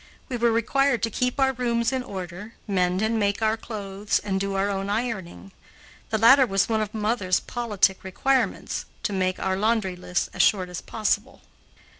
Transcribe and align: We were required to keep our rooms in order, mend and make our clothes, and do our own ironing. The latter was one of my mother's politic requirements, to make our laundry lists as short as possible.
We 0.29 0.37
were 0.37 0.51
required 0.51 1.03
to 1.03 1.11
keep 1.11 1.39
our 1.39 1.53
rooms 1.53 1.91
in 1.91 2.01
order, 2.01 2.55
mend 2.67 3.03
and 3.03 3.19
make 3.19 3.43
our 3.43 3.55
clothes, 3.55 4.17
and 4.17 4.41
do 4.41 4.55
our 4.55 4.67
own 4.67 4.89
ironing. 4.89 5.51
The 6.09 6.17
latter 6.17 6.47
was 6.47 6.67
one 6.67 6.81
of 6.81 6.91
my 6.91 7.01
mother's 7.01 7.39
politic 7.39 8.03
requirements, 8.03 8.85
to 9.03 9.13
make 9.13 9.37
our 9.39 9.55
laundry 9.55 9.95
lists 9.95 10.27
as 10.33 10.41
short 10.41 10.69
as 10.69 10.81
possible. 10.81 11.41